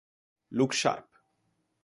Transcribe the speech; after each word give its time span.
Look 0.49 0.73
Sharp! 0.73 1.05